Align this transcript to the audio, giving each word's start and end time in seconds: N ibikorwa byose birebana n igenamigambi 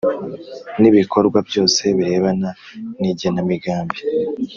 N 0.79 0.83
ibikorwa 0.89 1.37
byose 1.49 1.81
birebana 1.97 2.49
n 2.99 3.01
igenamigambi 3.11 3.99